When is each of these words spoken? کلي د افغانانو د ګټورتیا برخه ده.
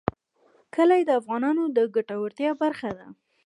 کلي 0.75 1.01
د 1.05 1.09
افغانانو 1.19 1.63
د 1.75 1.77
ګټورتیا 1.95 2.51
برخه 2.61 2.89
ده. 2.97 3.07